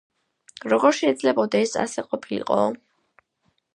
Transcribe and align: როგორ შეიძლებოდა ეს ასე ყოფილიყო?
როგორ 0.73 0.95
შეიძლებოდა 0.99 1.61
ეს 1.67 1.75
ასე 1.83 2.05
ყოფილიყო? 2.07 2.59